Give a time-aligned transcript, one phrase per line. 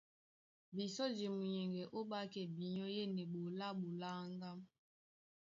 [0.75, 4.49] Bisɔ́ di e munyɛŋgɛ ó ɓákɛ binyɔ́ yên eɓoló á ɓoláŋgá.